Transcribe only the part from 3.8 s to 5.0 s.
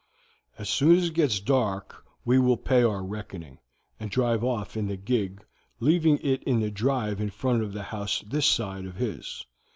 and drive off in the